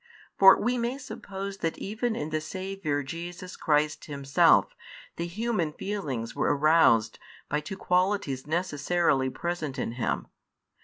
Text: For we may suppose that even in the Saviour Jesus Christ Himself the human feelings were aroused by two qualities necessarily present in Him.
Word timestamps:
For 0.35 0.59
we 0.59 0.79
may 0.79 0.97
suppose 0.97 1.57
that 1.57 1.77
even 1.77 2.15
in 2.15 2.31
the 2.31 2.41
Saviour 2.41 3.03
Jesus 3.03 3.55
Christ 3.55 4.05
Himself 4.05 4.73
the 5.17 5.27
human 5.27 5.73
feelings 5.73 6.35
were 6.35 6.57
aroused 6.57 7.19
by 7.49 7.59
two 7.59 7.77
qualities 7.77 8.47
necessarily 8.47 9.29
present 9.29 9.77
in 9.77 9.91
Him. 9.91 10.25